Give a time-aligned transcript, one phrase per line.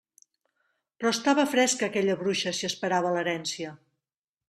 [1.01, 3.79] Però estava fresca aquella bruixa si esperava l'herència!